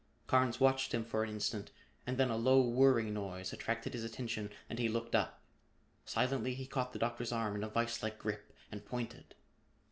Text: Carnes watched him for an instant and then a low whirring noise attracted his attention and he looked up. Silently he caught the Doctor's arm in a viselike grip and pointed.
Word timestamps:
Carnes 0.25 0.59
watched 0.59 0.93
him 0.95 1.05
for 1.05 1.23
an 1.23 1.29
instant 1.29 1.69
and 2.07 2.17
then 2.17 2.31
a 2.31 2.35
low 2.35 2.59
whirring 2.59 3.13
noise 3.13 3.53
attracted 3.53 3.93
his 3.93 4.03
attention 4.03 4.49
and 4.67 4.79
he 4.79 4.89
looked 4.89 5.13
up. 5.13 5.43
Silently 6.05 6.55
he 6.55 6.65
caught 6.65 6.91
the 6.91 6.97
Doctor's 6.97 7.31
arm 7.31 7.55
in 7.55 7.63
a 7.63 7.69
viselike 7.69 8.17
grip 8.17 8.51
and 8.71 8.83
pointed. 8.83 9.35